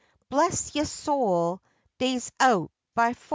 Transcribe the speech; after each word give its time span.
Bless 0.29 0.73
yo' 0.73 0.83
soul, 0.85 1.61
dey's 1.99 2.31
out 2.39 2.71
by 2.95 3.13
fo'. 3.13 3.29